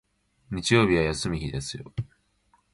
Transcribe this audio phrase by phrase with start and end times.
[0.49, 1.93] 日曜日は休む日ですよ